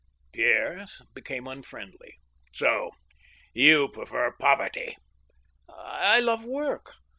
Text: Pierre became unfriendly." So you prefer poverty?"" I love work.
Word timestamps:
Pierre 0.31 0.87
became 1.13 1.45
unfriendly." 1.45 2.17
So 2.59 2.89
you 3.53 3.87
prefer 3.87 4.31
poverty?"" 4.31 4.97
I 5.69 6.19
love 6.19 6.43
work. 6.43 6.93